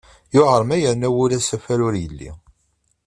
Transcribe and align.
Yuɛer 0.35 0.61
ma 0.67 0.75
yerna 0.81 1.09
wul 1.15 1.31
asafar 1.37 1.79
ur 1.87 1.95
yelli. 2.01 2.29